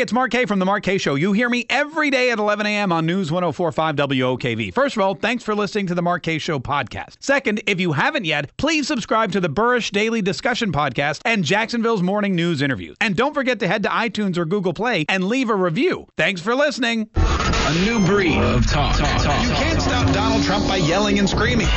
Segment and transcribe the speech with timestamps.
[0.00, 1.14] Hey, it's Mark Kaye from The Mark Kaye Show.
[1.14, 2.90] You hear me every day at 11 a.m.
[2.90, 4.72] on News 1045 WOKV.
[4.72, 7.16] First of all, thanks for listening to The Mark Kaye Show podcast.
[7.20, 12.00] Second, if you haven't yet, please subscribe to the Burrish Daily Discussion podcast and Jacksonville's
[12.00, 12.96] Morning News interviews.
[13.02, 16.06] And don't forget to head to iTunes or Google Play and leave a review.
[16.16, 17.10] Thanks for listening.
[17.16, 18.96] A new breed of talk.
[18.96, 19.42] talk, talk.
[19.44, 21.68] You can't stop Donald Trump by yelling and screaming.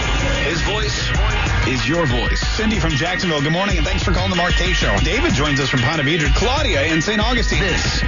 [0.46, 2.42] His voice is your voice.
[2.42, 4.96] Cindy from Jacksonville, good morning, and thanks for calling the Mark Kaye Show.
[5.04, 6.34] David joins us from Ponte Vedra.
[6.36, 7.22] Claudia in St.
[7.22, 7.62] Augustine.
[7.62, 8.04] This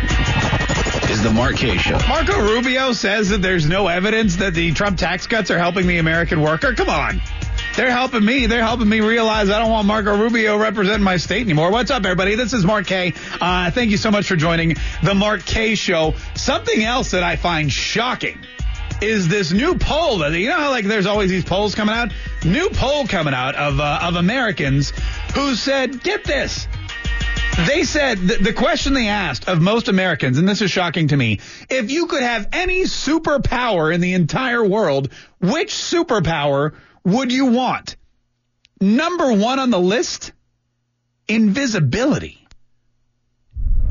[1.09, 1.97] is the Mark Kaye Show.
[2.09, 5.99] Marco Rubio says that there's no evidence that the Trump tax cuts are helping the
[5.99, 6.73] American worker.
[6.73, 7.21] Come on.
[7.77, 8.45] They're helping me.
[8.45, 11.71] They're helping me realize I don't want Marco Rubio representing my state anymore.
[11.71, 12.35] What's up, everybody?
[12.35, 13.13] This is Mark Kaye.
[13.39, 16.15] Uh, thank you so much for joining the Mark Kaye Show.
[16.35, 18.37] Something else that I find shocking
[19.01, 22.11] is this new poll that you know how like there's always these polls coming out.
[22.43, 24.91] New poll coming out of uh, of Americans
[25.33, 26.67] who said, get this.
[27.67, 31.17] They said the, the question they asked of most Americans, and this is shocking to
[31.17, 36.73] me, if you could have any superpower in the entire world, which superpower
[37.05, 37.95] would you want?
[38.81, 40.33] Number one on the list,
[41.29, 42.44] invisibility.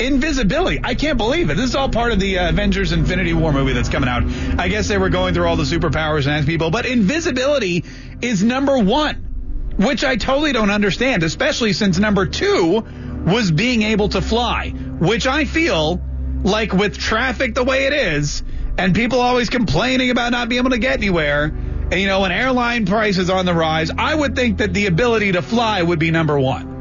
[0.05, 0.81] Invisibility.
[0.85, 1.57] I can't believe it.
[1.57, 4.25] This is all part of the uh, Avengers Infinity War movie that's coming out.
[4.59, 7.85] I guess they were going through all the superpowers and people, but invisibility
[8.21, 12.85] is number one, which I totally don't understand, especially since number two
[13.27, 16.03] was being able to fly, which I feel
[16.43, 18.43] like with traffic the way it is,
[18.77, 22.31] and people always complaining about not being able to get anywhere, and you know, when
[22.31, 26.11] airline prices on the rise, I would think that the ability to fly would be
[26.11, 26.74] number one.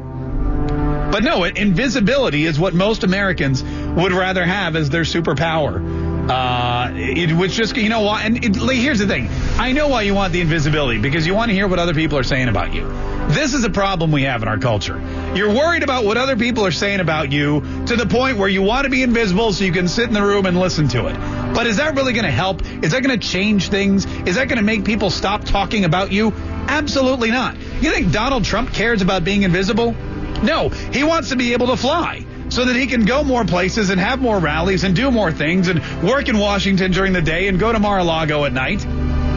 [1.14, 6.28] But no, invisibility is what most Americans would rather have as their superpower.
[6.28, 8.10] Uh, it was just, you know?
[8.10, 9.28] And it, here's the thing.
[9.56, 12.18] I know why you want the invisibility because you want to hear what other people
[12.18, 12.88] are saying about you.
[13.28, 15.00] This is a problem we have in our culture.
[15.36, 18.62] You're worried about what other people are saying about you to the point where you
[18.62, 21.14] want to be invisible so you can sit in the room and listen to it.
[21.54, 22.62] But is that really going to help?
[22.82, 24.04] Is that going to change things?
[24.26, 26.32] Is that going to make people stop talking about you?
[26.66, 27.56] Absolutely not.
[27.80, 29.94] You think Donald Trump cares about being invisible?
[30.44, 33.90] No, he wants to be able to fly so that he can go more places
[33.90, 37.48] and have more rallies and do more things and work in Washington during the day
[37.48, 38.80] and go to Mar-a-Lago at night.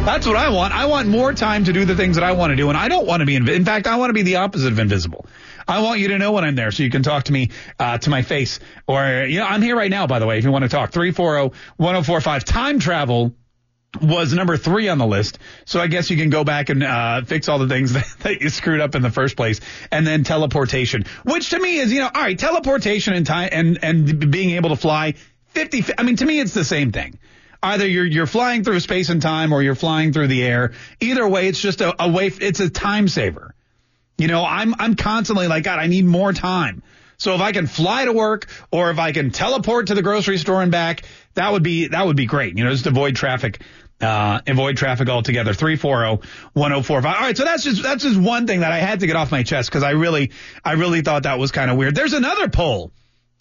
[0.07, 0.73] That's what I want.
[0.73, 2.87] I want more time to do the things that I want to do, and I
[2.87, 5.25] don't want to be invi- in fact, I want to be the opposite of invisible.
[5.67, 7.97] I want you to know when I'm there so you can talk to me uh,
[7.97, 8.61] to my face.
[8.87, 10.91] Or, you know, I'm here right now, by the way, if you want to talk.
[10.91, 12.45] 340 1045.
[12.45, 13.35] Time travel
[14.01, 15.39] was number three on the list.
[15.65, 18.41] So I guess you can go back and uh, fix all the things that, that,
[18.41, 19.59] you screwed up in the first place.
[19.91, 23.79] And then teleportation, which to me is, you know, all right, teleportation and time and,
[23.81, 25.15] and being able to fly
[25.47, 27.19] 50, I mean, to me, it's the same thing.
[27.61, 30.73] Either you're, you're flying through space and time or you're flying through the air.
[30.99, 33.55] Either way, it's just a, a way, it's a time saver.
[34.17, 36.83] You know, I'm, I'm constantly like, God, I need more time.
[37.17, 40.37] So if I can fly to work or if I can teleport to the grocery
[40.37, 41.03] store and back,
[41.33, 42.57] that would be that would be great.
[42.57, 43.59] You know, just avoid traffic
[44.01, 45.53] uh, avoid traffic altogether.
[45.53, 46.95] 340-1045.
[46.95, 47.37] All right.
[47.37, 49.69] So that's just, that's just one thing that I had to get off my chest
[49.69, 50.31] because I really,
[50.63, 51.95] I really thought that was kind of weird.
[51.95, 52.91] There's another poll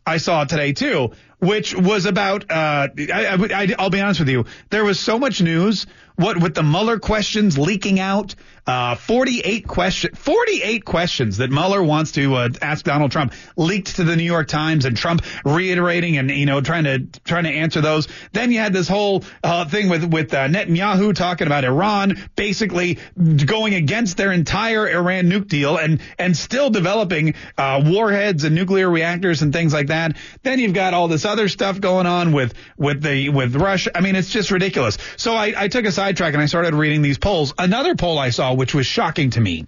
[0.06, 4.46] I saw today too, which was about, uh, I, will be honest with you.
[4.70, 5.86] There was so much news
[6.16, 8.34] what with the Mueller questions leaking out,
[8.66, 14.04] uh, 48 question, 48 questions that Mueller wants to uh, ask Donald Trump leaked to
[14.04, 17.80] the New York Times, and Trump reiterating and you know trying to trying to answer
[17.80, 18.08] those.
[18.32, 22.98] Then you had this whole uh, thing with with uh, Netanyahu talking about Iran, basically
[23.16, 28.88] going against their entire Iran nuke deal, and and still developing uh, warheads and nuclear
[28.88, 30.16] reactors and things like that.
[30.42, 33.90] Then you've got all this other stuff going on with with the with Russia.
[33.94, 34.98] I mean, it's just ridiculous.
[35.16, 37.52] So I, I took a sidetrack and I started reading these polls.
[37.58, 39.66] Another poll I saw, which was shocking to me,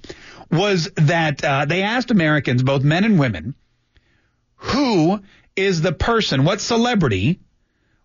[0.51, 3.55] was that uh, they asked Americans, both men and women,
[4.57, 5.21] who
[5.57, 7.41] is the person, what celebrity,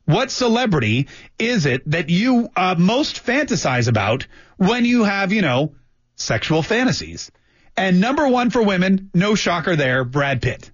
[0.06, 1.08] what celebrity
[1.40, 4.28] is it that you uh, most fantasize about
[4.58, 5.75] when you have, you know,
[6.16, 7.31] sexual fantasies?
[7.75, 10.72] And number one for women, no shocker there, Brad Pitt.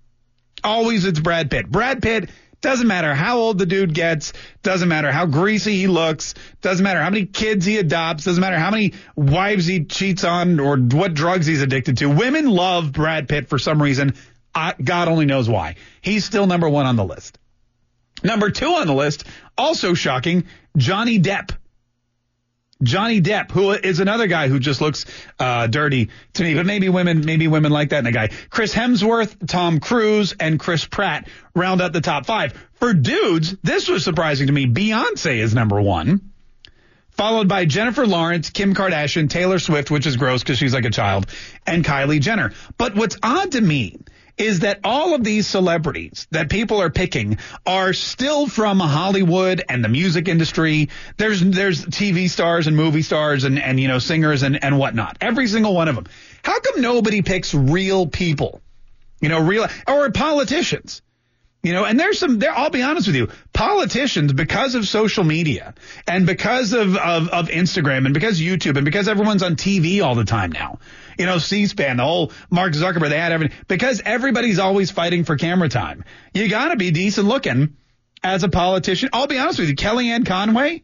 [0.64, 1.70] Always it's Brad Pitt.
[1.70, 2.30] Brad Pitt
[2.62, 4.34] doesn't matter how old the dude gets.
[4.64, 6.34] Doesn't matter how greasy he looks.
[6.62, 8.26] Doesn't matter how many kids he adopts.
[8.26, 12.10] Doesn't matter how many wives he cheats on or what drugs he's addicted to.
[12.10, 14.14] Women love Brad Pitt for some reason.
[14.54, 15.76] I, God only knows why.
[16.02, 17.38] He's still number one on the list.
[18.24, 19.24] Number two on the list,
[19.58, 20.46] also shocking,
[20.76, 21.52] Johnny Depp.
[22.82, 25.06] Johnny Depp, who is another guy who just looks
[25.38, 28.30] uh, dirty to me, but maybe women, maybe women like that in a guy.
[28.50, 32.54] Chris Hemsworth, Tom Cruise, and Chris Pratt round out the top five.
[32.76, 34.66] For dudes, this was surprising to me.
[34.66, 36.32] Beyonce is number one,
[37.10, 40.90] followed by Jennifer Lawrence, Kim Kardashian, Taylor Swift, which is gross because she's like a
[40.90, 41.28] child,
[41.68, 42.54] and Kylie Jenner.
[42.78, 43.98] But what's odd to me
[44.40, 49.84] is that all of these celebrities that people are picking are still from Hollywood and
[49.84, 50.90] the music industry.
[51.18, 55.18] There's there's TV stars and movie stars and and you know singers and and whatnot.
[55.22, 56.08] Every single one of them.
[56.44, 58.62] How come nobody picks real people?
[59.20, 61.02] You know, real or politicians.
[61.62, 65.26] You know, and there's some there I'll be honest with you, politicians because of social
[65.26, 65.74] media
[66.08, 70.16] and because of, of of Instagram and because YouTube and because everyone's on TV all
[70.16, 70.80] the time now.
[71.20, 75.36] You know, C-SPAN, the whole Mark Zuckerberg, they had everything because everybody's always fighting for
[75.36, 76.06] camera time.
[76.34, 77.76] You got to be decent looking
[78.24, 79.10] as a politician.
[79.12, 80.84] I'll be honest with you, Kellyanne Conway,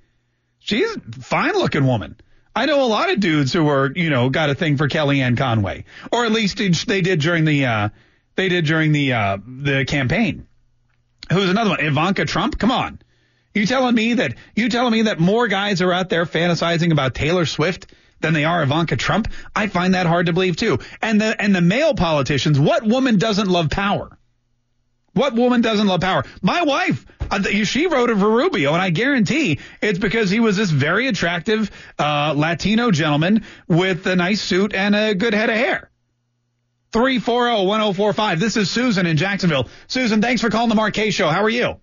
[0.59, 2.17] she's a fine looking woman.
[2.53, 5.37] I know a lot of dudes who are, you know, got a thing for Kellyanne
[5.37, 6.57] Conway, or at least
[6.88, 7.89] they did during the uh,
[8.35, 10.47] they did during the uh, the campaign.
[11.31, 11.79] Who's another one?
[11.79, 12.59] Ivanka Trump?
[12.59, 12.99] Come on.
[13.53, 17.15] You telling me that you telling me that more guys are out there fantasizing about
[17.15, 17.88] Taylor Swift
[18.19, 19.27] than they are Ivanka Trump?
[19.56, 20.79] I find that hard to believe too.
[21.01, 24.17] And the and the male politicians, what woman doesn't love power?
[25.13, 26.25] What woman doesn't love power?
[26.41, 30.69] My wife, uh, she voted for Rubio, and I guarantee it's because he was this
[30.69, 35.89] very attractive uh, Latino gentleman with a nice suit and a good head of hair.
[36.91, 38.39] 340-1045.
[38.39, 39.69] This is Susan in Jacksonville.
[39.88, 41.29] Susan, thanks for calling the Kaye Show.
[41.29, 41.79] How are you?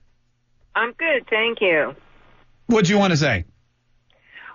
[0.75, 1.95] I'm good, thank you.
[2.67, 3.45] What'd you want to say?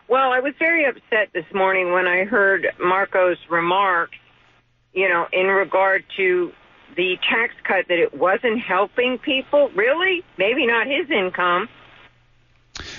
[0.10, 4.16] Well, I was very upset this morning when I heard Marco's remarks,
[4.94, 6.52] you know, in regard to
[6.96, 9.70] the tax cut that it wasn't helping people.
[9.76, 10.24] Really?
[10.38, 11.68] Maybe not his income.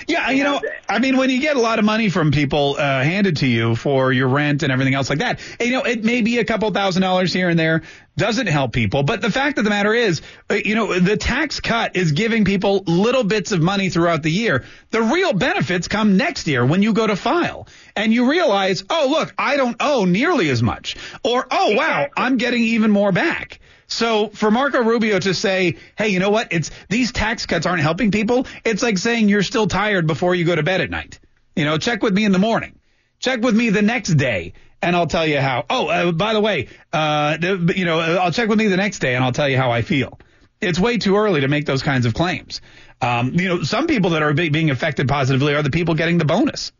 [0.08, 3.02] Yeah, you know, I mean, when you get a lot of money from people uh,
[3.02, 6.22] handed to you for your rent and everything else like that, you know, it may
[6.22, 7.82] be a couple thousand dollars here and there,
[8.16, 9.02] doesn't help people.
[9.02, 12.46] But the fact of the matter is, uh, you know, the tax cut is giving
[12.46, 14.64] people little bits of money throughout the year.
[14.93, 19.08] The real benefits come next year when you go to file and you realize, oh,
[19.11, 20.96] look, I don't owe nearly as much.
[21.22, 23.61] Or, oh, wow, I'm getting even more back.
[23.88, 26.52] So for Marco Rubio to say, hey, you know what?
[26.52, 28.46] It's these tax cuts aren't helping people.
[28.64, 31.19] It's like saying you're still tired before you go to bed at night.
[31.56, 32.79] You know, check with me in the morning.
[33.19, 34.52] Check with me the next day
[34.82, 35.64] and I'll tell you how.
[35.69, 37.38] Oh, uh, by the way, uh,
[37.75, 39.82] you know, I'll check with me the next day and I'll tell you how I
[39.82, 40.19] feel.
[40.61, 42.61] It's way too early to make those kinds of claims.
[43.00, 46.25] Um, you know, some people that are being affected positively are the people getting the
[46.25, 46.73] bonus.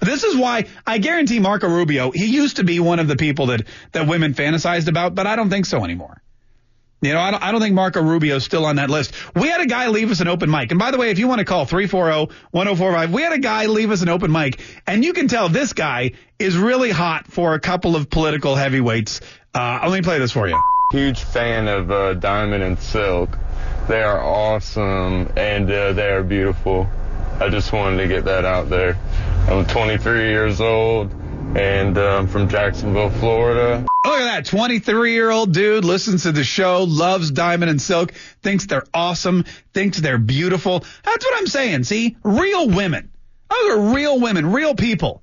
[0.00, 3.46] This is why I guarantee Marco Rubio, he used to be one of the people
[3.46, 6.22] that, that women fantasized about, but I don't think so anymore.
[7.02, 9.12] You know, I don't, I don't think Marco Rubio is still on that list.
[9.34, 10.70] We had a guy leave us an open mic.
[10.70, 13.90] And by the way, if you want to call 340-1045, we had a guy leave
[13.90, 14.60] us an open mic.
[14.86, 19.20] And you can tell this guy is really hot for a couple of political heavyweights.
[19.54, 20.58] Uh, let me play this for you.
[20.92, 23.36] Huge fan of uh, Diamond and Silk.
[23.88, 26.88] They are awesome and uh, they are beautiful.
[27.40, 28.96] I just wanted to get that out there.
[29.48, 31.12] I'm 23 years old
[31.56, 33.86] and um, from Jacksonville, Florida.
[34.04, 38.12] Look at that 23 year old dude listens to the show, loves Diamond and Silk,
[38.42, 40.84] thinks they're awesome, thinks they're beautiful.
[41.02, 41.84] That's what I'm saying.
[41.84, 43.10] See, real women.
[43.48, 45.22] Those are real women, real people.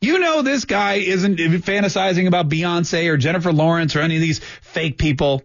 [0.00, 4.38] You know this guy isn't fantasizing about Beyonce or Jennifer Lawrence or any of these
[4.62, 5.42] fake people.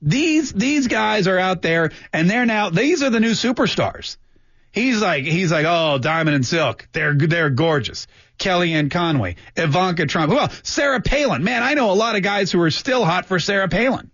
[0.00, 4.18] These these guys are out there and they're now these are the new superstars.
[4.70, 6.88] He's like he's like, "Oh, Diamond and Silk.
[6.92, 8.06] They're they're gorgeous."
[8.38, 10.32] Kellyanne Conway, Ivanka Trump.
[10.32, 11.44] Well, Sarah Palin.
[11.44, 14.10] Man, I know a lot of guys who are still hot for Sarah Palin.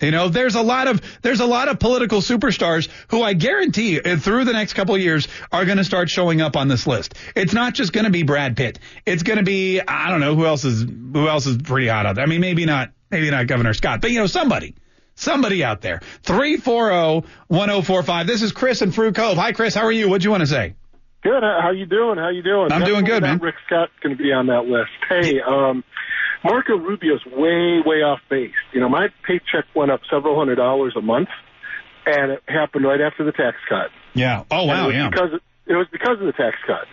[0.00, 3.98] You know, there's a lot of there's a lot of political superstars who I guarantee
[3.98, 6.86] uh, through the next couple of years are going to start showing up on this
[6.86, 7.14] list.
[7.34, 8.78] It's not just going to be Brad Pitt.
[9.06, 12.04] It's going to be I don't know who else is who else is pretty hot
[12.04, 12.24] out there.
[12.24, 14.74] I mean, maybe not maybe not Governor Scott, but you know somebody.
[15.14, 16.00] Somebody out there.
[16.24, 18.26] 340-1045.
[18.26, 19.38] This is Chris in Fruit Cove.
[19.38, 20.10] Hi Chris, how are you?
[20.10, 20.74] What do you want to say?
[21.26, 21.42] Good.
[21.42, 22.18] How you doing?
[22.18, 22.70] How you doing?
[22.70, 23.38] I'm doing good, man.
[23.38, 24.90] Rick Scott's going to be on that list.
[25.08, 25.82] Hey, um,
[26.44, 28.52] Marco Rubio's way, way off base.
[28.72, 31.28] You know, my paycheck went up several hundred dollars a month,
[32.06, 33.90] and it happened right after the tax cut.
[34.14, 34.44] Yeah.
[34.52, 34.88] Oh, wow.
[34.88, 35.10] yeah.
[35.10, 35.42] Because it,
[35.72, 36.86] it was because of the tax cut.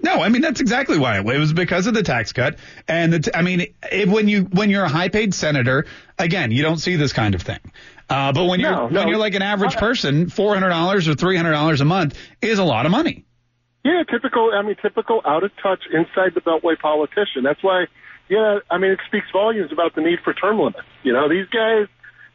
[0.00, 3.20] No, I mean that's exactly why it was because of the tax cut, and the
[3.20, 5.86] t- I mean it, when you when you're a high paid senator,
[6.18, 7.60] again you don't see this kind of thing.
[8.10, 11.14] Uh, but when you're no, when you're like an average person, four hundred dollars or
[11.14, 13.26] three hundred dollars a month is a lot of money.
[13.84, 14.50] Yeah, typical.
[14.54, 17.42] I mean, typical out of touch inside the beltway politician.
[17.42, 17.86] That's why.
[18.28, 20.86] Yeah, I mean, it speaks volumes about the need for term limits.
[21.02, 21.88] You know, these guys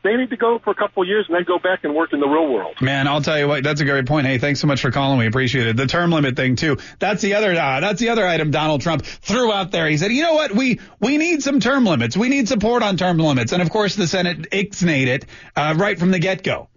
[0.04, 2.14] they need to go for a couple of years and then go back and work
[2.14, 2.76] in the real world.
[2.82, 4.28] Man, I'll tell you what, that's a great point.
[4.28, 5.18] Hey, thanks so much for calling.
[5.20, 5.76] We appreciate it.
[5.76, 6.78] The term limit thing too.
[7.00, 7.52] That's the other.
[7.52, 9.88] Uh, that's the other item Donald Trump threw out there.
[9.88, 12.16] He said, you know what, we we need some term limits.
[12.16, 15.26] We need support on term limits, and of course the Senate ixnayed it
[15.56, 16.70] uh, right from the get go.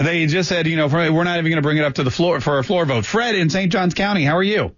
[0.00, 2.10] They just said, you know, we're not even going to bring it up to the
[2.10, 3.04] floor for a floor vote.
[3.04, 3.70] Fred in St.
[3.70, 4.74] Johns County, how are you?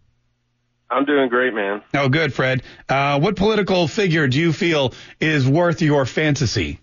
[0.90, 1.80] I'm doing great, man.
[1.94, 2.62] Oh, good, Fred.
[2.88, 6.80] Uh, what political figure do you feel is worth your fantasy?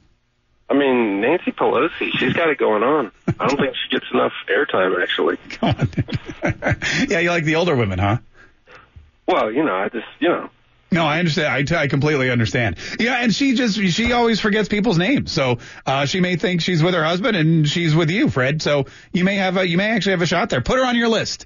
[0.69, 3.11] I mean, Nancy Pelosi, she's got it going on.
[3.39, 5.37] I don't think she gets enough airtime, actually.
[5.49, 5.89] Come on.
[7.09, 8.19] yeah, you like the older women, huh?
[9.27, 10.49] Well, you know, I just, you know.
[10.91, 11.47] No, I understand.
[11.53, 12.77] I, t- I completely understand.
[12.99, 15.31] Yeah, and she just she always forgets people's names.
[15.31, 18.61] So uh, she may think she's with her husband and she's with you, Fred.
[18.61, 20.61] So you may have a you may actually have a shot there.
[20.61, 21.45] Put her on your list.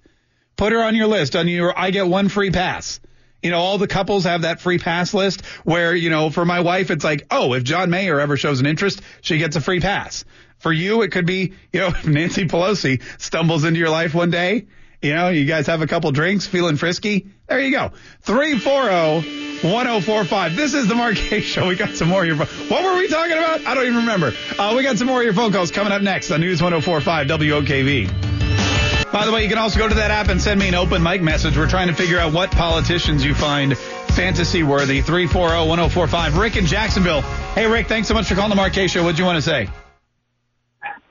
[0.56, 3.02] Put her on your list on your I get one free pass.
[3.42, 6.62] You know, all the couples have that free pass list where, you know, for my
[6.62, 9.82] wife, it's like, oh, if John Mayer ever shows an interest, she gets a free
[9.82, 10.24] pass.
[10.60, 14.30] For you, it could be, you know, if Nancy Pelosi stumbles into your life one
[14.30, 14.68] day,
[15.02, 17.28] you know, you guys have a couple drinks, feeling frisky.
[17.48, 17.92] There you go.
[18.26, 20.56] 340-1045.
[20.56, 21.68] This is the Kaye Show.
[21.68, 23.66] We got some more of your, what were we talking about?
[23.66, 24.34] I don't even remember.
[24.58, 27.28] Uh, we got some more of your phone calls coming up next on News 1045
[27.28, 29.12] WOKV.
[29.12, 31.04] By the way, you can also go to that app and send me an open
[31.04, 31.56] mic message.
[31.56, 35.02] We're trying to figure out what politicians you find fantasy worthy.
[35.02, 36.40] 340-1045.
[36.40, 37.22] Rick in Jacksonville.
[37.22, 39.04] Hey, Rick, thanks so much for calling the Kaye Show.
[39.04, 39.70] What'd you want to say?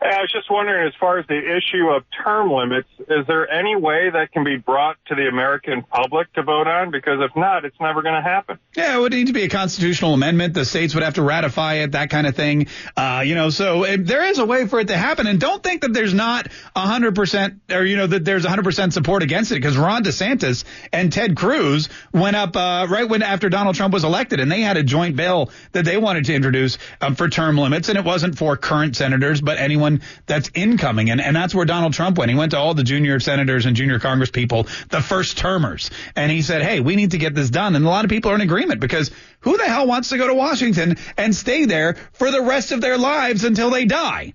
[0.04, 3.76] I was just wondering, as far as the issue of term limits, is there any
[3.76, 6.90] way that can be brought to the American public to vote on?
[6.90, 8.58] Because if not, it's never going to happen.
[8.74, 10.54] Yeah, it would need to be a constitutional amendment.
[10.54, 12.66] The states would have to ratify it, that kind of thing.
[12.96, 15.26] Uh, you know, so it, there is a way for it to happen.
[15.26, 19.52] And don't think that there's not 100% or, you know, that there's 100% support against
[19.52, 23.94] it because Ron DeSantis and Ted Cruz went up uh, right when after Donald Trump
[23.94, 27.28] was elected and they had a joint bill that they wanted to introduce um, for
[27.28, 27.88] term limits.
[27.88, 29.91] And it wasn't for current senators, but anyone
[30.26, 31.10] that's incoming.
[31.10, 32.30] And, and that's where Donald Trump went.
[32.30, 35.90] He went to all the junior senators and junior Congress people, the first termers.
[36.16, 37.76] And he said, hey, we need to get this done.
[37.76, 40.28] And a lot of people are in agreement because who the hell wants to go
[40.28, 44.34] to Washington and stay there for the rest of their lives until they die?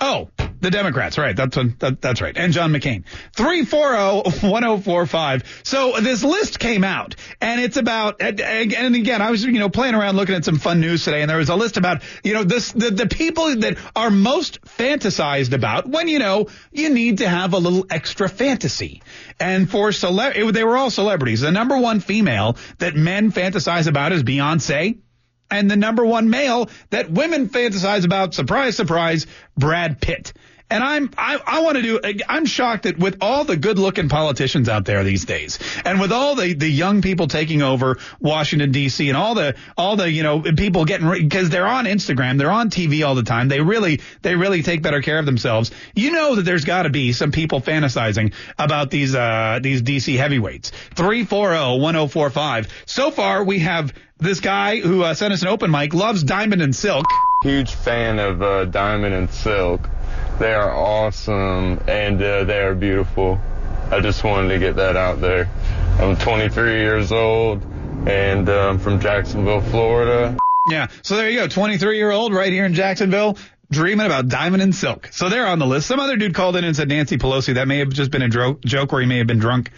[0.00, 1.36] Oh, the Democrats, right?
[1.36, 2.36] That's that, that's right.
[2.36, 3.04] And John McCain.
[3.36, 5.44] 340-1045.
[5.64, 9.94] So this list came out and it's about, and again, I was, you know, playing
[9.94, 12.44] around looking at some fun news today and there was a list about, you know,
[12.44, 17.28] this, the, the people that are most fantasized about when, you know, you need to
[17.28, 19.02] have a little extra fantasy.
[19.40, 21.40] And for cele, they were all celebrities.
[21.40, 24.98] The number one female that men fantasize about is Beyonce
[25.50, 29.26] and the number one male that women fantasize about, surprise, surprise,
[29.56, 30.32] Brad Pitt.
[30.70, 34.10] And I'm I, I want to do I'm shocked that with all the good looking
[34.10, 38.70] politicians out there these days and with all the the young people taking over Washington
[38.70, 42.50] DC and all the all the you know people getting because they're on Instagram they're
[42.50, 45.70] on TV all the time they really they really take better care of themselves.
[45.94, 50.18] You know that there's got to be some people fantasizing about these uh these DC
[50.18, 50.72] heavyweights.
[50.96, 56.24] 340-1045 so far we have this guy who uh, sent us an open mic loves
[56.24, 57.06] Diamond and Silk.
[57.42, 59.88] Huge fan of uh, Diamond and Silk
[60.38, 63.40] they are awesome and uh, they are beautiful.
[63.90, 65.48] I just wanted to get that out there.
[65.98, 67.62] I'm 23 years old
[68.06, 70.36] and uh, I'm from Jacksonville, Florida.
[70.70, 73.38] Yeah, so there you go, 23 year old right here in Jacksonville.
[73.70, 75.08] Dreaming about diamond and silk.
[75.12, 75.86] So they're on the list.
[75.86, 77.54] Some other dude called in and said Nancy Pelosi.
[77.54, 79.70] That may have just been a dro- joke or he may have been drunk.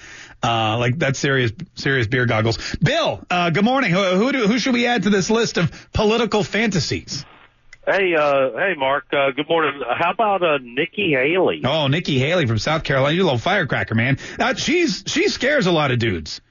[0.43, 2.77] Uh, like that's serious, serious beer goggles.
[2.77, 3.91] Bill, uh, good morning.
[3.91, 7.25] Who, who, do, who should we add to this list of political fantasies?
[7.87, 9.07] Hey, uh, hey, Mark.
[9.13, 9.81] Uh, good morning.
[9.99, 11.63] How about uh, Nikki Haley?
[11.65, 13.15] Oh, Nikki Haley from South Carolina.
[13.15, 14.19] You're a little firecracker, man.
[14.39, 16.43] Uh, she's she scares a lot of dudes,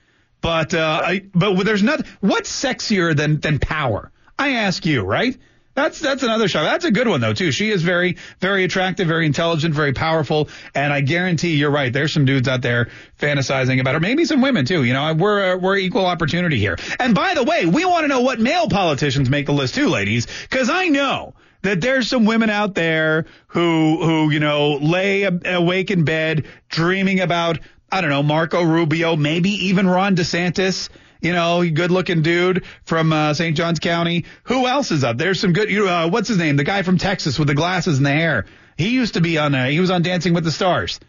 [0.41, 2.05] but uh, I, but there's not.
[2.19, 4.11] What's sexier than than power?
[4.39, 5.37] I ask you, right?
[5.79, 6.63] That's that's another shot.
[6.63, 7.51] That's a good one though too.
[7.51, 11.91] She is very very attractive, very intelligent, very powerful, and I guarantee you're right.
[11.91, 13.99] There's some dudes out there fantasizing about her.
[13.99, 14.83] Maybe some women too.
[14.83, 16.77] You know, we're uh, we're equal opportunity here.
[16.99, 19.87] And by the way, we want to know what male politicians make the list too,
[19.87, 25.23] ladies, because I know that there's some women out there who who you know lay
[25.23, 27.59] awake in bed dreaming about
[27.91, 30.89] I don't know Marco Rubio, maybe even Ron DeSantis
[31.21, 33.55] you know, good looking dude from uh, St.
[33.55, 34.25] Johns County.
[34.43, 35.17] Who else is up?
[35.17, 35.69] There's some good.
[35.69, 36.55] You uh, what's his name?
[36.55, 38.45] The guy from Texas with the glasses and the hair.
[38.77, 39.53] He used to be on.
[39.53, 40.99] Uh, he was on Dancing with the Stars.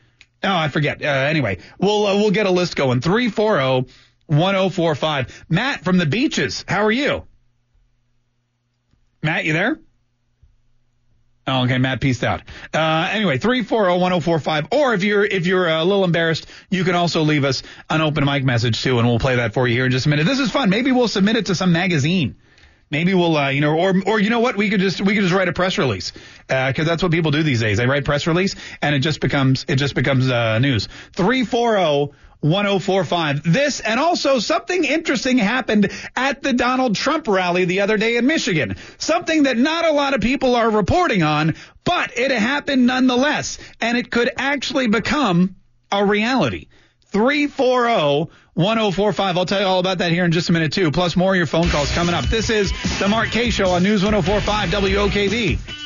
[0.42, 1.02] Oh, I forget.
[1.02, 3.00] Uh, anyway, we'll uh, we'll get a list going.
[3.00, 3.86] Three four zero
[4.26, 5.44] one zero four five.
[5.48, 6.64] Matt from the beaches.
[6.66, 7.24] How are you?
[9.22, 9.78] Matt, you there?
[11.50, 12.42] Oh, okay, Matt pieced out.
[12.72, 14.72] Uh, anyway, 340-1045.
[14.72, 18.24] Or if you're, if you're a little embarrassed, you can also leave us an open
[18.24, 20.26] mic message too, and we'll play that for you here in just a minute.
[20.26, 20.70] This is fun.
[20.70, 22.36] Maybe we'll submit it to some magazine.
[22.88, 24.56] Maybe we'll, uh, you know, or, or you know what?
[24.56, 26.12] We could just, we could just write a press release.
[26.48, 27.78] Uh, cause that's what people do these days.
[27.78, 30.88] They write press release and it just becomes, it just becomes, uh, news.
[31.14, 33.42] 340 1045.
[33.44, 38.26] This and also something interesting happened at the Donald Trump rally the other day in
[38.26, 38.76] Michigan.
[38.98, 41.54] Something that not a lot of people are reporting on,
[41.84, 43.58] but it happened nonetheless.
[43.80, 45.56] And it could actually become
[45.92, 46.68] a reality.
[47.06, 49.38] 340 1045.
[49.38, 50.90] I'll tell you all about that here in just a minute, too.
[50.90, 52.24] Plus, more of your phone calls coming up.
[52.26, 55.79] This is the Mark Kaye Show on News 1045 WOKV.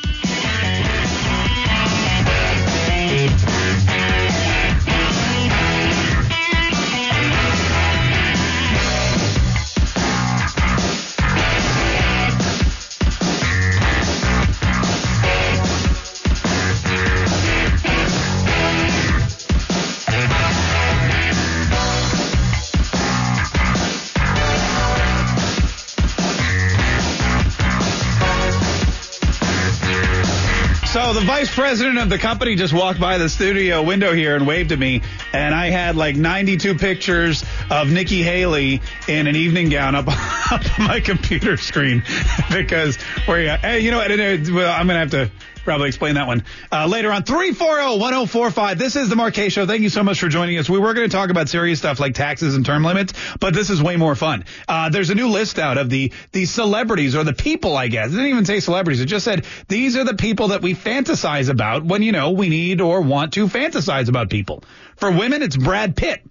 [31.25, 34.77] Vice president of the company just walked by the studio window here and waved at
[34.77, 35.01] me,
[35.33, 40.07] and I had like 92 pictures of Nikki Haley in an evening gown up,
[40.51, 42.03] on my computer screen
[42.51, 44.11] because where hey, you know what?
[44.11, 45.31] Uh, I'm gonna have to
[45.65, 47.23] probably explain that one uh, later on.
[47.23, 48.77] 340-1045.
[48.77, 49.65] This is the Mark Kaye Show.
[49.65, 50.69] Thank you so much for joining us.
[50.69, 53.69] We were going to talk about serious stuff like taxes and term limits, but this
[53.69, 54.45] is way more fun.
[54.67, 58.07] Uh, there's a new list out of the the celebrities or the people, I guess.
[58.07, 59.01] It didn't even say celebrities.
[59.01, 62.47] It just said these are the people that we fantasize about when you know we
[62.47, 64.63] need or want to fantasize about people.
[64.95, 66.21] For women, it's Brad Pitt.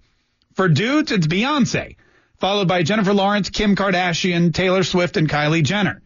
[0.55, 1.97] For dudes, it's Beyonce,
[2.39, 6.01] followed by Jennifer Lawrence, Kim Kardashian, Taylor Swift, and Kylie Jenner.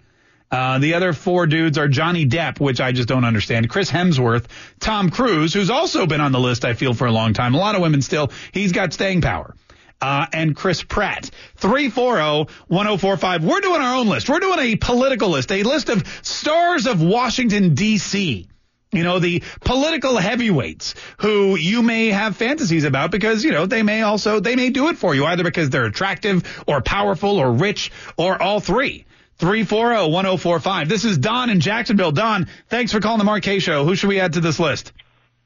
[0.51, 4.47] Uh, the other four dudes are Johnny Depp, which I just don't understand, Chris Hemsworth,
[4.81, 7.55] Tom Cruise, who's also been on the list, I feel, for a long time.
[7.55, 8.33] A lot of women still.
[8.53, 9.55] He's got staying power.
[10.01, 11.29] Uh, and Chris Pratt.
[11.61, 13.43] 340-1045.
[13.43, 14.29] We're doing our own list.
[14.29, 18.49] We're doing a political list, a list of stars of Washington, D.C.
[18.91, 23.83] You know, the political heavyweights who you may have fantasies about because, you know, they
[23.83, 27.53] may also, they may do it for you either because they're attractive or powerful or
[27.53, 29.05] rich or all three.
[29.39, 30.89] 340-1045.
[30.89, 32.13] This is Don in Jacksonville.
[32.13, 33.85] Don, thanks for calling the Mark Kaye Show.
[33.85, 34.93] Who should we add to this list?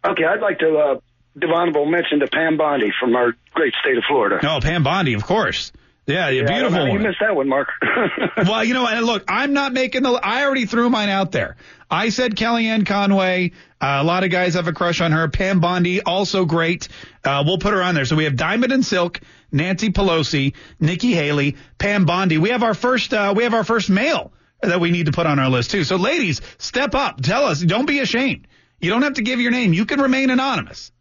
[0.05, 1.01] Okay, I'd like to, uh,
[1.39, 4.41] Devonable mention to Pam Bondi from our great state of Florida.
[4.43, 5.73] Oh, Pam Bondi, of course.
[6.07, 7.69] Yeah, yeah beautiful know, You missed that one, Mark.
[8.37, 10.11] well, you know, and look, I'm not making the.
[10.11, 11.57] I already threw mine out there.
[11.91, 13.53] I said Kellyanne Conway.
[13.81, 15.29] Uh, a lot of guys have a crush on her.
[15.29, 16.89] Pam Bondi, also great.
[17.25, 18.05] Uh, we'll put her on there.
[18.05, 19.21] So we have Diamond and Silk,
[19.53, 22.39] Nancy Pelosi, Nikki Haley, Pam Bondi.
[22.39, 23.15] We have our first.
[23.15, 25.85] Uh, we have our first male that we need to put on our list too.
[25.85, 27.21] So ladies, step up.
[27.21, 27.61] Tell us.
[27.61, 28.49] Don't be ashamed.
[28.81, 29.73] You don't have to give your name.
[29.73, 30.92] You can remain anonymous.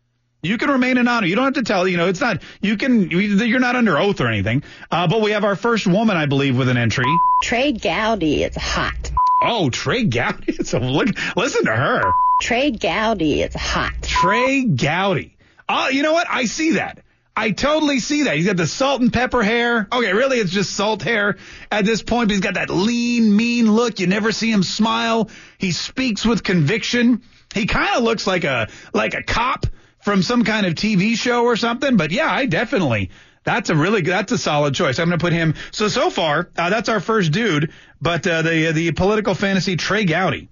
[0.43, 1.30] You can remain anonymous.
[1.30, 1.88] You don't have to tell.
[1.88, 2.41] You know, it's not.
[2.62, 3.12] You can.
[3.12, 4.63] You're not under oath or anything.
[4.89, 7.06] Uh, but we have our first woman, I believe, with an entry.
[7.43, 9.12] Trey Gowdy is hot.
[9.43, 10.58] Oh, Trey Gowdy.
[10.63, 12.01] So look, listen to her.
[12.41, 13.93] Trey Gowdy is hot.
[14.01, 15.38] Trey Gowdy.
[15.69, 16.27] Oh, you know what?
[16.30, 17.04] I see that.
[17.36, 18.36] I totally see that.
[18.36, 19.88] He's got the salt and pepper hair.
[19.91, 21.38] Okay, really, it's just salt hair
[21.71, 22.27] at this point.
[22.27, 23.99] But he's got that lean, mean look.
[23.99, 25.30] You never see him smile.
[25.58, 27.21] He speaks with conviction.
[27.54, 29.65] He kind of looks like a like a cop
[30.03, 31.97] from some kind of TV show or something.
[31.97, 33.11] But yeah, I definitely.
[33.43, 34.99] That's a really that's a solid choice.
[34.99, 35.55] I'm going to put him.
[35.71, 37.71] So so far, uh, that's our first dude.
[37.99, 40.47] But uh, the the political fantasy Trey Gowdy.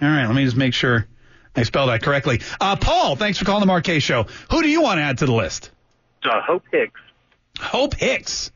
[0.00, 1.08] All right, let me just make sure
[1.56, 2.40] I spell that correctly.
[2.60, 4.26] Uh, Paul, thanks for calling the Mark Kaye Show.
[4.50, 5.70] Who do you want to add to the list?
[6.22, 7.00] Uh, Hope Hicks.
[7.58, 8.52] Hope Hicks.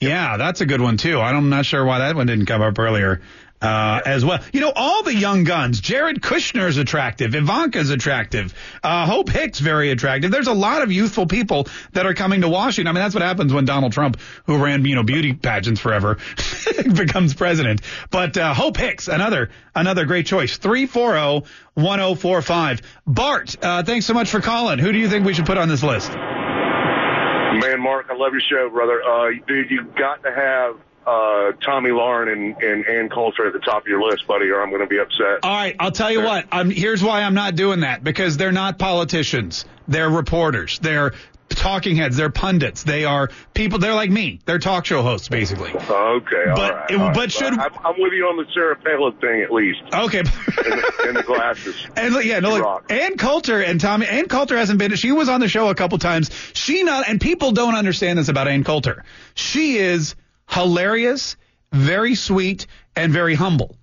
[0.00, 1.20] Yeah, that's a good one too.
[1.20, 3.20] I'm not sure why that one didn't come up earlier.
[3.62, 4.40] Uh, as well.
[4.52, 5.80] You know, all the young guns.
[5.80, 7.36] Jared Kushner's attractive.
[7.36, 8.52] Ivanka's attractive.
[8.82, 10.32] Uh, Hope Hicks very attractive.
[10.32, 12.88] There's a lot of youthful people that are coming to Washington.
[12.88, 16.18] I mean, that's what happens when Donald Trump, who ran, you know, beauty pageants forever,
[16.94, 17.82] becomes president.
[18.10, 20.58] But, uh, Hope Hicks, another, another great choice.
[20.58, 22.80] 340-1045.
[23.06, 24.80] Bart, uh, thanks so much for calling.
[24.80, 26.10] Who do you think we should put on this list?
[26.10, 29.00] Man, Mark, I love your show, brother.
[29.02, 33.58] Uh, dude, you got to have uh, Tomi Lahren and, and Ann Coulter at the
[33.58, 35.40] top of your list, buddy, or I'm going to be upset.
[35.42, 36.46] All right, I'll tell you what.
[36.52, 39.64] I'm, here's why I'm not doing that because they're not politicians.
[39.88, 40.78] They're reporters.
[40.78, 41.12] They're
[41.48, 42.16] talking heads.
[42.16, 42.82] They're pundits.
[42.84, 43.78] They are people.
[43.78, 44.40] They're like me.
[44.46, 45.70] They're talk show hosts, basically.
[45.74, 47.14] Okay, all But- right, it- right.
[47.14, 50.20] but should- I'm, I'm with you on the Sarah Palin thing at least, Okay.
[50.20, 51.74] and the, and the glasses.
[51.96, 52.90] And look, yeah, no, rock.
[52.90, 55.98] Ann Coulter and Tommy, Ann Coulter hasn't been, she was on the show a couple
[55.98, 56.30] times.
[56.54, 59.04] She not, and people don't understand this about Ann Coulter.
[59.34, 60.14] She is
[60.52, 61.36] hilarious,
[61.72, 63.76] very sweet, and very humble.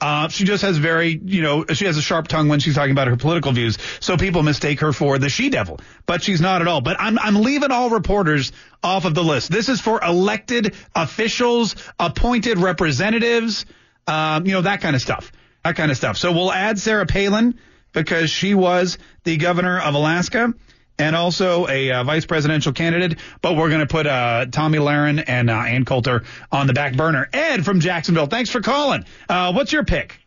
[0.00, 2.90] Uh, she just has very, you know, she has a sharp tongue when she's talking
[2.90, 6.66] about her political views, so people mistake her for the she-devil, but she's not at
[6.66, 6.80] all.
[6.80, 8.50] But I'm, I'm leaving all reporters
[8.82, 9.52] off of the list.
[9.52, 13.64] This is for elected officials, appointed representatives,
[14.08, 15.30] um, you know, that kind of stuff,
[15.64, 16.16] that kind of stuff.
[16.16, 17.60] So we'll add Sarah Palin
[17.92, 20.52] because she was the governor of Alaska
[20.98, 23.18] and also a uh, vice presidential candidate.
[23.40, 26.96] But we're going to put uh, Tomi Lahren and uh, Ann Coulter on the back
[26.96, 27.28] burner.
[27.32, 29.04] Ed from Jacksonville, thanks for calling.
[29.28, 30.18] Uh, what's your pick?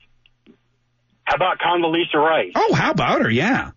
[1.24, 2.52] How about Condoleezza Rice?
[2.56, 3.30] Oh, how about her?
[3.30, 3.72] Yeah.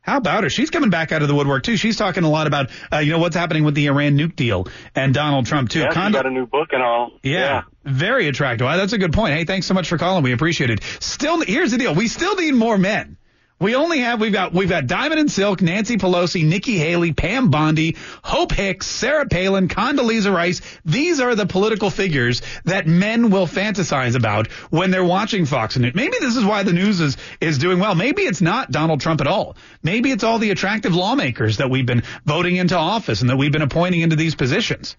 [0.00, 0.50] How about her?
[0.50, 1.78] She's coming back out of the woodwork too.
[1.78, 4.66] She's talking a lot about, uh, you know, what's happening with the Iran nuke deal
[4.94, 5.80] and Donald Trump too.
[5.80, 7.12] Yeah, Condo- got a new book and all.
[7.22, 8.66] yeah, very attractive.
[8.66, 9.34] Well, that's a good point.
[9.34, 10.22] Hey, thanks so much for calling.
[10.22, 10.82] We appreciate it.
[11.00, 11.94] Still, here's the deal.
[11.94, 13.16] We still need more men.
[13.60, 17.50] We only have we've got we've got Diamond and Silk, Nancy Pelosi, Nikki Haley, Pam
[17.50, 20.60] Bondi, Hope Hicks, Sarah Palin, Condoleezza Rice.
[20.84, 25.94] These are the political figures that men will fantasize about when they're watching Fox News.
[25.94, 27.94] Maybe this is why the news is is doing well.
[27.94, 29.56] Maybe it's not Donald Trump at all.
[29.84, 33.52] Maybe it's all the attractive lawmakers that we've been voting into office and that we've
[33.52, 34.96] been appointing into these positions.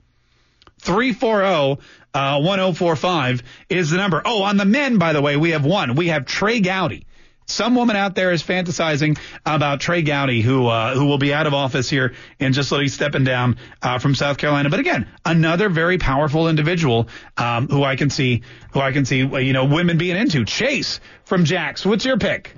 [0.79, 1.81] 340
[2.13, 4.21] uh, 1045 is the number.
[4.23, 5.95] Oh, on the men, by the way, we have one.
[5.95, 7.05] We have Trey Gowdy.
[7.47, 11.45] Some woman out there is fantasizing about Trey Gowdy, who uh, who will be out
[11.45, 14.69] of office here and just literally stepping down uh, from South Carolina.
[14.69, 19.23] But again, another very powerful individual um, who I can see who I can see
[19.23, 20.43] uh, you know women being into.
[20.45, 22.53] Chase from Jax, what's your pick?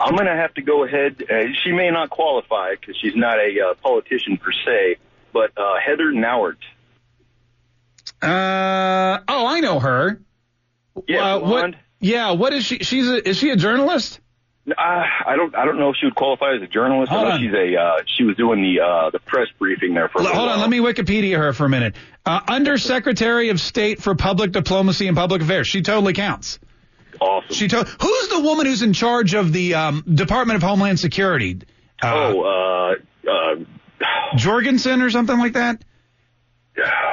[0.00, 1.22] I'm going to have to go ahead.
[1.30, 4.96] Uh, she may not qualify because she's not a uh, politician per se,
[5.32, 6.56] but uh, Heather Nauert.
[8.20, 10.20] Uh oh, I know her.
[11.06, 11.74] Yeah, Uh, what?
[12.02, 12.78] Yeah, what is she?
[12.80, 14.20] She's a, is she a journalist?
[14.68, 15.56] Uh, I don't.
[15.56, 17.10] I don't know if she would qualify as a journalist.
[17.10, 17.40] Hold I know on.
[17.40, 17.76] she's a.
[17.80, 20.18] Uh, she was doing the uh, the press briefing there for.
[20.18, 21.94] a L- little Hold on, let me Wikipedia her for a minute.
[22.26, 25.66] Uh, Under Secretary of State for Public Diplomacy and Public Affairs.
[25.66, 26.58] She totally counts.
[27.20, 27.54] Awesome.
[27.54, 31.60] She to- Who's the woman who's in charge of the um, Department of Homeland Security?
[32.02, 32.94] Uh, oh,
[33.26, 33.54] uh, uh,
[34.36, 35.82] Jorgensen or something like that.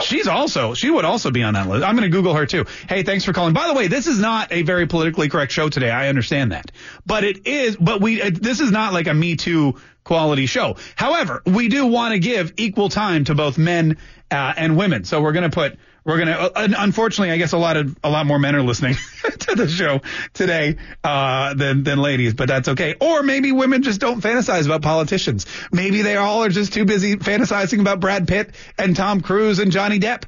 [0.01, 1.83] She's also she would also be on that list.
[1.83, 2.65] I'm going to Google her too.
[2.87, 3.53] Hey, thanks for calling.
[3.53, 5.91] By the way, this is not a very politically correct show today.
[5.91, 6.71] I understand that,
[7.05, 7.75] but it is.
[7.75, 10.77] But we this is not like a Me Too quality show.
[10.95, 13.97] However, we do want to give equal time to both men
[14.31, 15.03] uh, and women.
[15.03, 15.77] So we're going to put
[16.09, 16.39] we're to.
[16.39, 18.95] Uh, unfortunately, I guess a lot of a lot more men are listening
[19.39, 20.01] to the show
[20.33, 22.95] today uh, than than ladies, but that's okay.
[22.99, 25.45] Or maybe women just don't fantasize about politicians.
[25.71, 29.71] Maybe they all are just too busy fantasizing about Brad Pitt and Tom Cruise and
[29.71, 30.23] Johnny Depp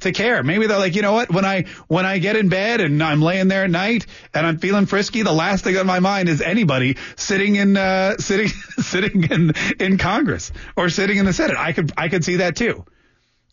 [0.00, 0.42] to care.
[0.42, 1.30] Maybe they're like, you know what?
[1.30, 4.58] When I when I get in bed and I'm laying there at night and I'm
[4.58, 9.24] feeling frisky, the last thing on my mind is anybody sitting in uh, sitting sitting
[9.24, 11.56] in in Congress or sitting in the Senate.
[11.58, 12.84] I could I could see that too.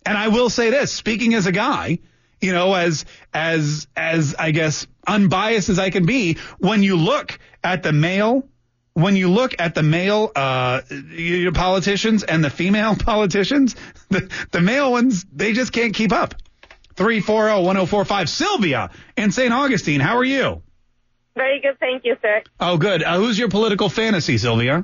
[0.08, 2.00] And I will say this, speaking as a guy,
[2.39, 7.38] you know, as as as I guess unbiased as I can be, when you look
[7.62, 8.48] at the male
[8.93, 10.82] when you look at the male uh,
[11.54, 13.76] politicians and the female politicians,
[14.10, 16.34] the, the male ones, they just can't keep up.
[16.96, 18.28] 340-1045.
[18.28, 19.54] Sylvia in St.
[19.54, 20.63] Augustine, how are you?
[21.36, 22.41] Very good, thank you, sir.
[22.60, 23.04] Oh, good.
[23.04, 24.84] Uh, who's your political fantasy, Sylvia?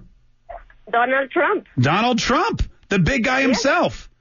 [0.91, 1.65] Donald Trump.
[1.79, 4.11] Donald Trump, the big guy himself.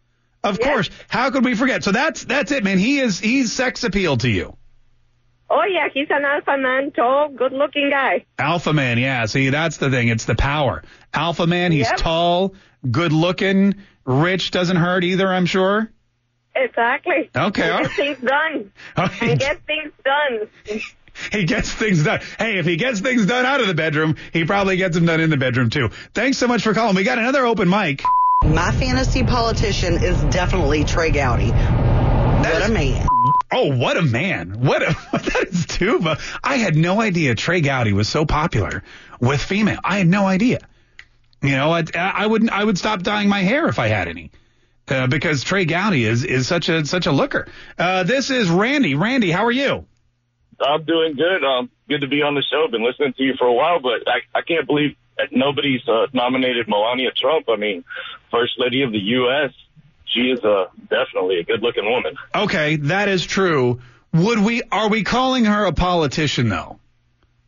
[0.44, 0.90] Of course.
[1.09, 1.85] How could we forget?
[1.85, 2.78] So that's that's it, man.
[2.78, 4.57] He is he's sex appeal to you.
[5.48, 8.24] Oh yeah, he's an alpha man, tall, good-looking guy.
[8.38, 9.26] Alpha man, yeah.
[9.26, 10.09] See, that's the thing.
[10.09, 10.83] It's the power.
[11.12, 11.96] Alpha man, he's Yep.
[11.98, 12.55] tall,
[12.90, 13.74] good looking,
[14.07, 15.90] rich, doesn't hurt either, I'm sure.
[16.57, 17.31] Exactly.
[17.37, 17.83] Okay, right.
[17.83, 18.72] get things done.
[18.98, 19.31] Okay.
[19.33, 20.48] And get things done.
[21.31, 22.20] He gets things done.
[22.38, 25.20] Hey, if he gets things done out of the bedroom, he probably gets them done
[25.20, 25.90] in the bedroom too.
[26.14, 26.96] Thanks so much for calling.
[26.96, 28.02] We got another open mic.
[28.44, 31.50] My fantasy politician is definitely Trey Gowdy.
[31.50, 33.07] What a man.
[33.52, 34.61] Oh, what a man.
[34.61, 36.05] What a, that is too,
[36.42, 38.83] I had no idea Trey Gowdy was so popular
[39.20, 39.78] with female.
[39.85, 40.59] I had no idea.
[41.40, 44.33] You know, I, I wouldn't, I would stop dyeing my hair if I had any.
[44.88, 47.46] Uh, because Trey Gowdy is, is such a, such a looker.
[47.78, 48.96] Uh, this is Randy.
[48.96, 49.87] Randy, how are you?
[50.62, 51.44] I'm doing good.
[51.44, 52.66] Um, good to be on the show.
[52.70, 56.07] Been listening to you for a while, but I, I can't believe that nobody's uh,
[56.12, 57.48] nominated Melania Trump.
[57.48, 57.85] I mean,
[58.31, 59.53] First Lady of the U.S.
[60.07, 62.16] She is uh, definitely a good-looking woman.
[62.35, 63.81] Okay, that is true.
[64.12, 66.79] Would we, are we calling her a politician though?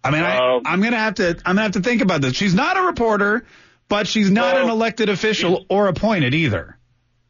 [0.03, 2.35] I mean, I, I'm gonna have to, I'm gonna have to think about this.
[2.35, 3.47] She's not a reporter,
[3.89, 6.77] but she's not an elected official or appointed either.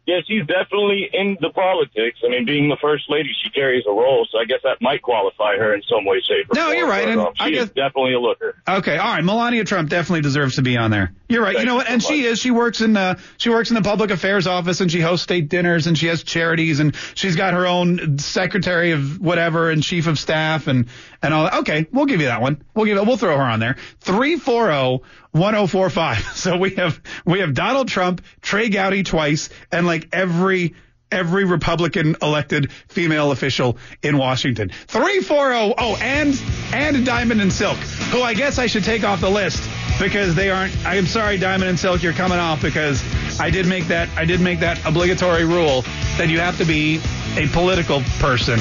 [0.06, 2.18] Yeah, she's definitely in the politics.
[2.24, 5.00] I mean, being the First Lady, she carries a role, so I guess that might
[5.00, 6.76] qualify her in some way, shape, or No, form.
[6.76, 8.54] you're right, and um, I she guess- is definitely a looker.
[8.68, 9.24] Okay, all right.
[9.24, 11.12] Melania Trump definitely deserves to be on there.
[11.30, 11.58] You're right.
[11.58, 11.86] you know what?
[11.86, 12.26] so And she much.
[12.32, 12.38] is.
[12.38, 15.48] She works in uh she works in the public affairs office and she hosts state
[15.48, 20.06] dinners and she has charities and she's got her own secretary of whatever and chief
[20.06, 20.86] of staff and
[21.24, 21.54] and all that.
[21.60, 22.62] Okay, we'll give you that one.
[22.74, 23.06] We'll give it.
[23.06, 23.76] We'll throw her on there.
[24.00, 26.24] Three four zero one zero four five.
[26.44, 30.74] So we have we have Donald Trump, Trey Gowdy twice, and like every
[31.10, 34.70] every Republican elected female official in Washington.
[34.88, 36.40] 340 oh and
[36.72, 37.78] and Diamond and Silk,
[38.10, 39.62] who I guess I should take off the list
[39.98, 43.02] because they aren't I am sorry Diamond and Silk you're coming off because
[43.40, 45.82] I did make that I did make that obligatory rule
[46.18, 47.00] that you have to be
[47.36, 48.58] a political person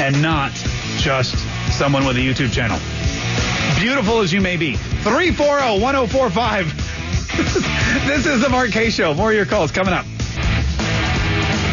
[0.00, 0.52] and not
[0.98, 1.36] just
[1.82, 2.78] someone with a YouTube channel.
[3.80, 4.76] Beautiful as you may be.
[5.02, 6.72] 340 1045.
[8.06, 9.14] This is the Mark Kaye Show.
[9.14, 10.06] More of your calls coming up.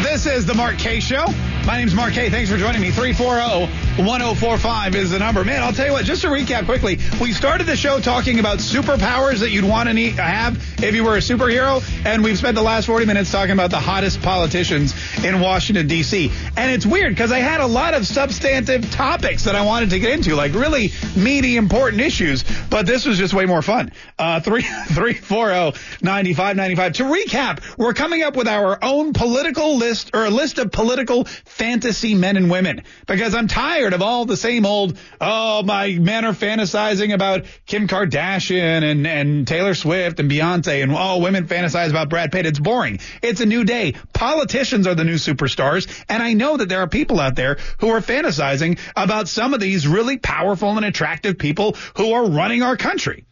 [0.02, 1.26] This is the Mark Kaye Show.
[1.64, 2.28] My name's Mark Kaye.
[2.28, 2.90] Thanks for joining me.
[2.92, 5.42] Oh, 340-1045 is the number.
[5.44, 8.58] Man, I'll tell you what, just to recap quickly, we started the show talking about
[8.58, 12.54] superpowers that you'd want to need, have if you were a superhero, and we've spent
[12.54, 16.30] the last 40 minutes talking about the hottest politicians in Washington, D.C.
[16.56, 19.98] And it's weird because I had a lot of substantive topics that I wanted to
[19.98, 23.92] get into, like really meaty, important issues, but this was just way more fun.
[24.18, 26.94] Uh, 340-9595.
[27.00, 31.24] To recap, we're coming up with our own political list, or a list of political
[31.24, 35.94] fantasy men and women, because I'm tired tired of all the same old, oh, my
[35.94, 41.46] men are fantasizing about Kim Kardashian and, and Taylor Swift and Beyonce and, oh, women
[41.46, 42.44] fantasize about Brad Pitt.
[42.44, 43.00] It's boring.
[43.22, 43.94] It's a new day.
[44.12, 45.88] Politicians are the new superstars.
[46.10, 49.60] And I know that there are people out there who are fantasizing about some of
[49.60, 53.24] these really powerful and attractive people who are running our country.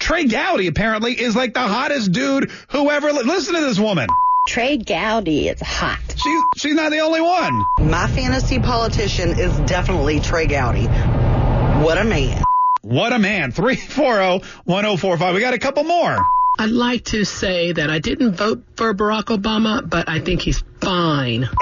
[0.00, 4.08] Trey Gowdy apparently is like the hottest dude who ever li- listen to this woman.
[4.46, 5.98] Trey Gowdy is hot.
[6.16, 7.64] She's she's not the only one.
[7.80, 10.84] My fantasy politician is definitely Trey Gowdy.
[10.84, 12.42] What a man.
[12.82, 13.52] What a man.
[13.52, 15.34] 340-1045.
[15.34, 16.18] We got a couple more.
[16.58, 20.62] I'd like to say that I didn't vote for Barack Obama, but I think he's
[20.78, 21.48] fine.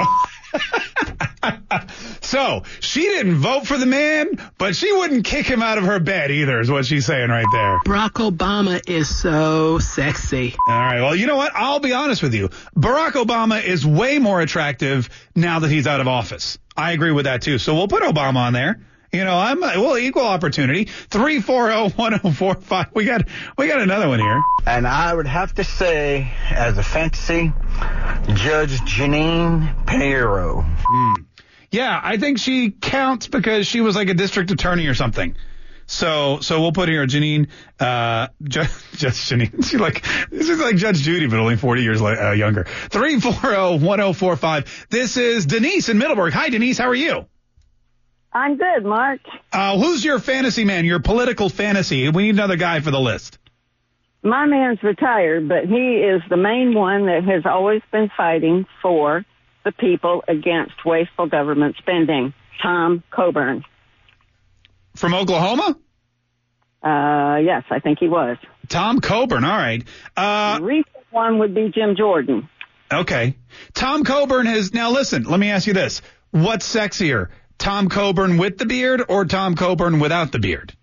[2.32, 6.00] So she didn't vote for the man, but she wouldn't kick him out of her
[6.00, 7.78] bed either, is what she's saying right there.
[7.80, 10.54] Barack Obama is so sexy.
[10.66, 11.02] All right.
[11.02, 11.52] Well, you know what?
[11.54, 12.48] I'll be honest with you.
[12.74, 16.58] Barack Obama is way more attractive now that he's out of office.
[16.74, 17.58] I agree with that too.
[17.58, 18.80] So we'll put Obama on there.
[19.14, 20.86] You know, I'm well equal opportunity.
[20.86, 22.86] Three four zero one zero four five.
[22.94, 24.40] We got we got another one here.
[24.66, 27.52] And I would have to say, as a fantasy,
[28.32, 30.64] Judge Jeanine Pirro.
[31.70, 35.36] Yeah, I think she counts because she was like a district attorney or something.
[35.84, 37.48] So, so we'll put here Jeanine,
[37.80, 39.62] uh, Judge, Judge Jeanine.
[39.62, 42.64] She's like, this is like Judge Judy, but only 40 years uh, younger.
[42.64, 44.88] 340-1045.
[44.88, 46.32] This is Denise in Middleburg.
[46.32, 46.78] Hi, Denise.
[46.78, 47.26] How are you?
[48.34, 49.20] I'm good, Mark.
[49.52, 52.08] Uh, who's your fantasy man, your political fantasy?
[52.08, 53.38] We need another guy for the list.
[54.22, 59.24] My man's retired, but he is the main one that has always been fighting for
[59.64, 62.32] the people against wasteful government spending.
[62.62, 63.64] Tom Coburn.
[64.94, 65.76] From Oklahoma?
[66.82, 68.38] Uh, yes, I think he was.
[68.68, 69.44] Tom Coburn.
[69.44, 69.84] All right.
[70.16, 72.48] Uh, the recent one would be Jim Jordan.
[72.92, 73.36] Okay.
[73.74, 76.02] Tom Coburn has, now listen, let me ask you this.
[76.30, 77.28] What's sexier?
[77.62, 80.74] Tom Coburn with the beard or Tom Coburn without the beard?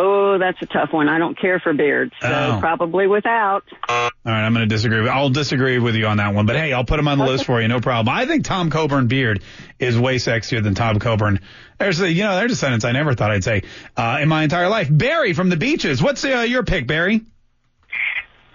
[0.00, 1.08] Oh, that's a tough one.
[1.08, 2.60] I don't care for beards, so Oh.
[2.60, 3.64] probably without.
[3.88, 5.00] All right, I'm going to disagree.
[5.00, 7.24] with- I'll disagree with you on that one, but hey, I'll put him on the
[7.26, 8.14] list for you, no problem.
[8.14, 9.42] I think Tom Coburn beard
[9.80, 11.40] is way sexier than Tom Coburn.
[11.78, 13.62] There's, a, you know, there's a sentence I never thought I'd say
[13.96, 14.88] uh, in my entire life.
[14.90, 16.00] Barry from the beaches.
[16.02, 17.22] What's uh, your pick, Barry?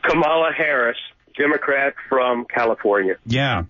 [0.01, 0.97] Kamala Harris,
[1.37, 3.15] Democrat from California.
[3.25, 3.63] Yeah,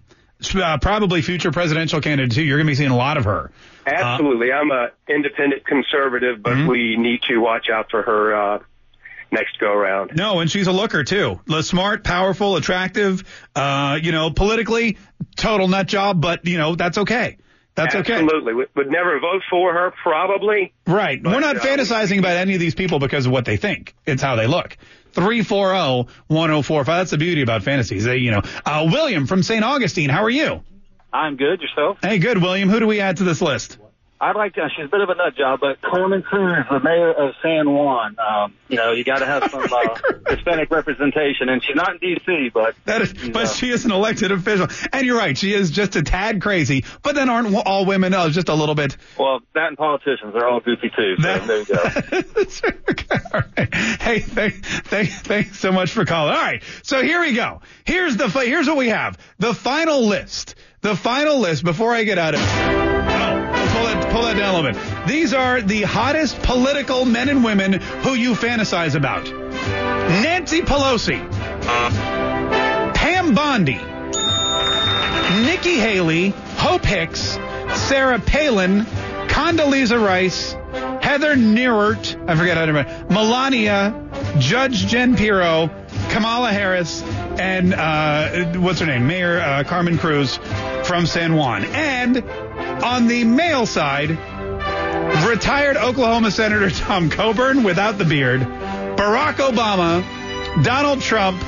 [0.55, 2.43] uh, probably future presidential candidate too.
[2.43, 3.51] You're going to be seeing a lot of her.
[3.85, 4.51] Absolutely.
[4.51, 6.67] I'm a independent conservative, but Mm-hmm.
[6.67, 8.59] we need to watch out for her uh,
[9.31, 10.11] next go around.
[10.15, 11.39] No, and she's a looker too.
[11.61, 13.23] Smart, powerful, attractive.
[13.55, 14.97] Uh, you know, politically,
[15.35, 17.37] total nut job, but you know that's okay.
[17.75, 18.13] That's okay.
[18.21, 18.53] Absolutely.
[18.53, 20.71] Would, would never vote for her, probably.
[20.85, 21.19] Right.
[21.23, 23.95] We're not fantasizing about any of these people because of what they think.
[24.05, 24.77] It's how they look.
[25.13, 26.85] 340-1045.
[26.85, 28.03] That's the beauty about fantasies.
[28.03, 29.63] They, you know, uh, William from St.
[29.63, 30.09] Augustine.
[30.11, 30.63] How are you?
[31.13, 31.61] I'm good.
[31.61, 31.99] Yourself?
[32.01, 32.69] Hey, good, William.
[32.69, 33.77] Who do we add to this list?
[34.21, 34.69] I'd like to.
[34.75, 38.15] She's a bit of a nut job, but Carmen Cruz, the mayor of San Juan.
[38.19, 39.95] Um, you know, you got to have some uh,
[40.29, 44.31] Hispanic representation, and she's not in D.C., but That is, but she is an elected
[44.31, 44.67] official.
[44.93, 45.37] And you're right.
[45.37, 46.85] She is just a tad crazy.
[47.01, 48.95] But then aren't all women uh, just a little bit?
[49.19, 51.15] well, that and politicians, they're all goofy too.
[51.19, 51.83] So there you go.
[53.99, 56.33] Hey, thank, thank, thanks so much for calling.
[56.33, 56.61] All right.
[56.83, 57.61] So here we go.
[57.85, 59.17] Here's the, here's what we have.
[59.39, 60.55] The final list.
[60.81, 62.41] The final list before I get out of.
[62.41, 63.32] Oh,
[64.33, 65.07] bit.
[65.07, 69.25] These are the hottest political men and women who you fantasize about.
[69.25, 71.19] Nancy Pelosi.
[72.93, 73.79] Pam Bondi.
[75.45, 76.29] Nikki Haley.
[76.57, 77.37] Hope Hicks.
[77.73, 78.85] Sarah Palin.
[79.27, 80.53] Condoleezza Rice.
[81.03, 82.15] Heather Nearert.
[82.27, 83.13] I forget how to remember.
[83.13, 84.09] Melania.
[84.39, 85.69] Judge Jen Pirro.
[86.09, 87.01] Kamala Harris.
[87.39, 89.07] And uh, what's her name?
[89.07, 90.37] Mayor uh, Carmen Cruz
[90.83, 91.65] from San Juan.
[91.65, 92.23] And
[92.83, 94.09] on the male side,
[95.27, 100.03] retired Oklahoma Senator Tom Coburn without the beard, Barack Obama,
[100.63, 101.41] Donald Trump,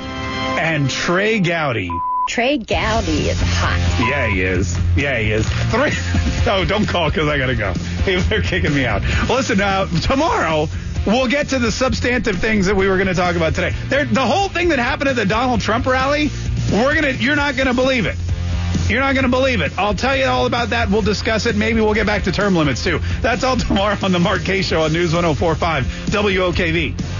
[0.57, 1.89] and Trey Gowdy.
[2.29, 4.09] Trey Gowdy is hot.
[4.09, 4.75] Yeah, he is.
[4.95, 5.47] Yeah, he is.
[5.71, 5.91] Three.
[6.47, 7.73] Oh, don't call because I gotta go.
[8.05, 9.01] They're kicking me out.
[9.27, 10.67] Listen, uh, tomorrow
[11.07, 13.73] we'll get to the substantive things that we were going to talk about today.
[13.87, 16.29] There, the whole thing that happened at the Donald Trump rally,
[16.71, 17.13] we're gonna.
[17.13, 18.15] You're not gonna believe it.
[18.87, 19.75] You're not going to believe it.
[19.79, 20.89] I'll tell you all about that.
[20.89, 21.55] We'll discuss it.
[21.55, 22.99] Maybe we'll get back to term limits too.
[23.21, 27.14] That's all tomorrow on the Mark Kaye Show on News 1045 WOKV.